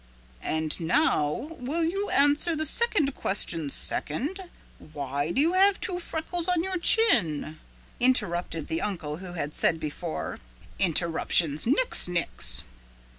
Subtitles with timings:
[0.41, 1.29] "And now
[1.59, 4.41] will you answer the second question second
[4.79, 7.59] why do you have two freckles on your chin?"
[7.99, 10.39] interrupted the uncle who had said before,
[10.79, 12.63] "Interruptions nix nix."